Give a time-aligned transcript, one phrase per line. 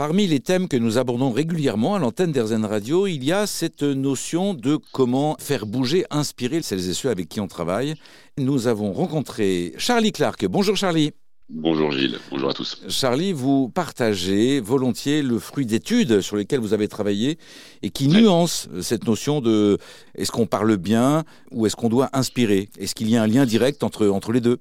[0.00, 3.82] Parmi les thèmes que nous abordons régulièrement à l'antenne d'Airzen Radio, il y a cette
[3.82, 7.96] notion de comment faire bouger, inspirer celles et ceux avec qui on travaille.
[8.38, 10.46] Nous avons rencontré Charlie Clark.
[10.46, 11.10] Bonjour Charlie.
[11.50, 12.80] Bonjour Gilles, bonjour à tous.
[12.88, 17.36] Charlie, vous partagez volontiers le fruit d'études sur lesquelles vous avez travaillé
[17.82, 19.76] et qui nuance cette notion de
[20.14, 22.70] est-ce qu'on parle bien ou est-ce qu'on doit inspirer?
[22.78, 24.60] Est-ce qu'il y a un lien direct entre, entre les deux?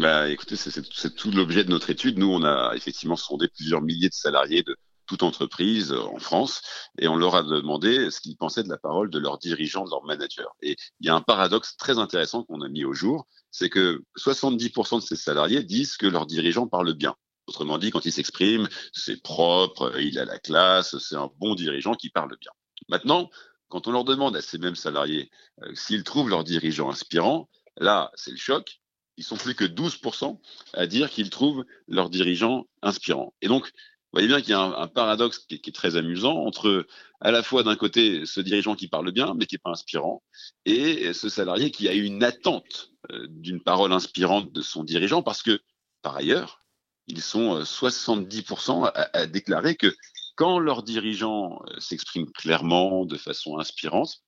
[0.00, 2.18] Bah, écoutez, c'est tout l'objet de notre étude.
[2.18, 4.76] Nous, on a effectivement sondé plusieurs milliers de salariés de
[5.06, 6.62] toute entreprise euh, en France
[6.98, 9.90] et on leur a demandé ce qu'ils pensaient de la parole de leurs dirigeants, de
[9.90, 10.46] leurs managers.
[10.62, 14.02] Et il y a un paradoxe très intéressant qu'on a mis au jour, c'est que
[14.16, 17.16] 70% de ces salariés disent que leurs dirigeants parlent bien.
[17.48, 21.94] Autrement dit, quand ils s'expriment, c'est propre, il a la classe, c'est un bon dirigeant
[21.94, 22.52] qui parle bien.
[22.88, 23.30] Maintenant,
[23.68, 25.30] quand on leur demande à ces mêmes salariés
[25.62, 28.79] euh, s'ils trouvent leurs dirigeants inspirants, là, c'est le choc
[29.20, 30.40] ils sont plus que 12%
[30.72, 33.34] à dire qu'ils trouvent leurs dirigeants inspirants.
[33.42, 36.86] Et donc, vous voyez bien qu'il y a un, paradoxe qui est, très amusant entre
[37.20, 40.22] à la fois d'un côté ce dirigeant qui parle bien mais qui n'est pas inspirant
[40.64, 45.42] et ce salarié qui a une attente euh, d'une parole inspirante de son dirigeant parce
[45.42, 45.60] que
[46.00, 46.64] par ailleurs,
[47.06, 49.94] ils sont 70% euh, à, à, déclarer que
[50.34, 54.22] quand leurs dirigeants euh, s'expriment clairement, de façon inspirante,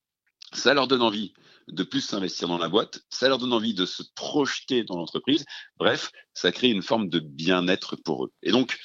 [0.55, 1.33] ça leur donne envie
[1.69, 5.45] de plus s'investir dans la boîte, ça leur donne envie de se projeter dans l'entreprise.
[5.79, 8.33] Bref, ça crée une forme de bien-être pour eux.
[8.43, 8.79] Et donc,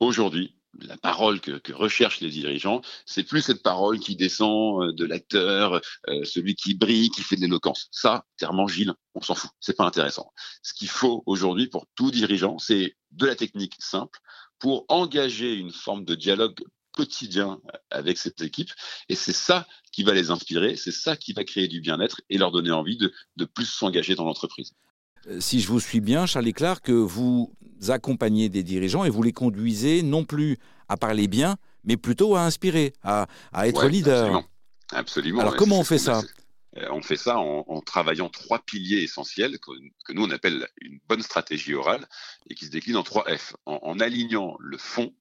[0.00, 5.04] aujourd'hui, la parole que, recherchent les dirigeants, c'est plus cette parole qui descend euh, de
[5.04, 7.88] l'acteur, euh, celui qui brille, qui fait de l'éloquence.
[7.92, 9.50] Ça, clairement, Gilles, on s'en fout.
[9.60, 10.32] C'est pas intéressant.
[10.62, 14.18] Ce qu'il faut aujourd'hui pour tout dirigeant, c'est de la technique simple
[14.58, 16.58] pour engager une forme de dialogue
[16.94, 18.70] quotidien avec cette équipe.
[19.08, 22.38] Et c'est ça qui va les inspirer, c'est ça qui va créer du bien-être et
[22.38, 24.72] leur donner envie de, de plus s'engager dans l'entreprise.
[25.26, 27.52] Euh, si je vous suis bien, Charlie Clark, vous
[27.88, 32.44] accompagnez des dirigeants et vous les conduisez non plus à parler bien, mais plutôt à
[32.44, 34.42] inspirer, à, à être leader.
[34.90, 35.40] Absolument.
[35.40, 36.22] Alors comment on fait ça
[36.76, 39.70] euh, on fait ça en, travaillant trois piliers essentiels que,
[40.12, 42.04] nous on appelle une bonne stratégie orale
[42.50, 43.54] et qui se décline en trois F.
[43.64, 45.12] en alignant le fond,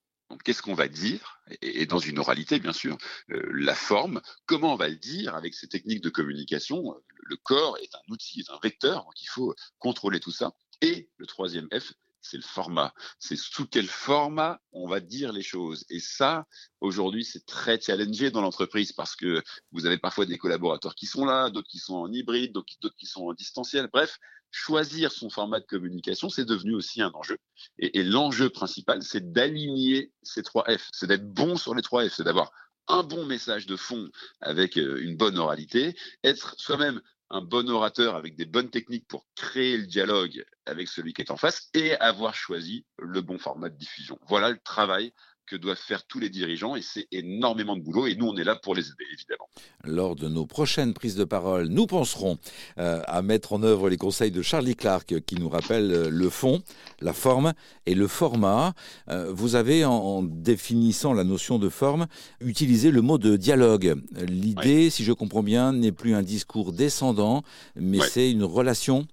[0.41, 2.97] qu'est-ce qu'on va dire et, dans une oralité, bien sûr,
[3.31, 6.95] euh, la forme, comment on va le dire avec ces techniques de communication.
[7.17, 10.53] Le corps est un outil, un vecteur, donc il faut contrôler tout ça.
[10.81, 12.93] Et le troisième F, c'est le format.
[13.19, 15.85] C'est sous quel format on va dire les choses.
[15.89, 16.47] Et ça,
[16.79, 21.25] aujourd'hui, c'est très challengé dans l'entreprise parce que vous avez parfois des collaborateurs qui sont
[21.25, 23.89] là, d'autres qui sont en hybride, d'autres qui sont en distanciel.
[23.91, 24.17] Bref,
[24.53, 27.37] choisir son format de communication, c'est devenu aussi un enjeu.
[27.79, 30.89] Et, l'enjeu principal, c'est d'aligner ces trois F.
[30.93, 32.13] C'est d'être bon sur les trois F.
[32.13, 32.51] C'est d'avoir
[32.87, 34.09] un bon message de fond
[34.41, 39.25] avec euh, une bonne oralité, être soi-même un bon orateur avec des bonnes techniques pour
[39.35, 43.69] créer le dialogue avec celui qui est en face et avoir choisi le bon format
[43.69, 44.19] de diffusion.
[44.27, 45.13] Voilà le travail
[45.47, 48.43] que doivent faire tous les dirigeants et c'est énormément de boulot et nous on est
[48.43, 49.47] là pour les aider évidemment.
[49.83, 52.37] Lors de nos prochaines prises de parole, nous penserons
[52.77, 56.29] euh, à mettre en œuvre les conseils de Charlie Clark qui nous rappelle euh, le
[56.29, 56.61] fond,
[57.01, 57.53] la forme
[57.85, 58.73] et le format.
[59.09, 62.07] Euh, vous avez en, définissant la notion de forme
[62.39, 63.95] utilisé le mot de dialogue.
[64.27, 67.43] L'idée, si je comprends bien, n'est plus un discours descendant,
[67.75, 69.05] mais c'est une relation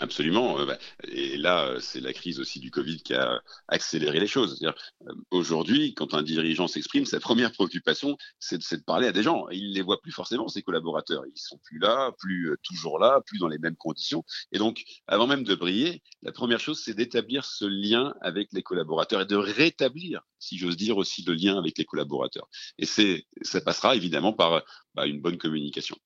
[0.00, 0.58] Absolument.
[0.58, 0.78] Euh, bah,
[1.08, 4.58] et là, euh, c'est la crise aussi du Covid qui a accéléré les choses.
[4.62, 9.46] Euh, aujourd'hui, quand un dirigeant s'exprime, sa première préoccupation, c'est de, parler à des gens.
[9.50, 11.24] Il ne les voit plus forcément, ses collaborateurs.
[11.26, 14.24] Ils sont plus là, plus toujours là, plus dans les mêmes conditions.
[14.52, 18.62] Et donc, avant même de briller, la première chose, c'est d'établir ce lien avec les
[18.62, 22.48] collaborateurs et de rétablir, si j'ose dire, aussi le lien avec les collaborateurs.
[22.78, 24.62] Et ça passera évidemment par
[24.94, 25.96] bah, une bonne communication.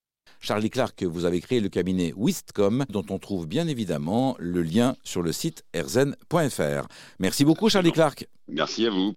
[0.45, 4.95] Charlie Clark, vous avez créé le cabinet Wistcom, dont on trouve bien évidemment le lien
[5.03, 6.87] sur le site erzen.fr.
[7.19, 8.29] Merci beaucoup, Charlie Clark.
[8.49, 9.15] Merci à vous.